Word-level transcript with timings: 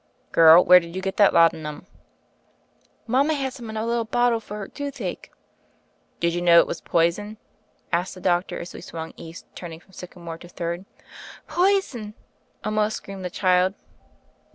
"Girl, 0.31 0.65
where 0.65 0.79
did 0.79 0.95
you 0.95 1.01
get 1.03 1.17
that 1.17 1.31
laudanum?" 1.31 1.85
"Mama 3.05 3.35
had 3.35 3.53
some 3.53 3.69
in 3.69 3.77
a 3.77 3.85
little 3.85 4.03
bottle 4.03 4.39
for 4.39 4.57
her 4.57 4.67
toothache." 4.67 5.31
"Did 6.19 6.33
you 6.33 6.41
know 6.41 6.57
it 6.57 6.65
was 6.65 6.81
poison?" 6.81 7.37
asked 7.93 8.15
the 8.15 8.19
doctor, 8.19 8.59
as 8.59 8.73
we 8.73 8.81
swung 8.81 9.13
east, 9.15 9.45
turning 9.53 9.79
from 9.79 9.91
Syca 9.91 10.15
more 10.19 10.39
to 10.39 10.49
Third. 10.49 10.85
"Poison 11.47 12.01
1 12.01 12.13
1!" 12.13 12.15
almost 12.65 12.97
screamed 12.97 13.23
the 13.23 13.29
child. 13.29 13.75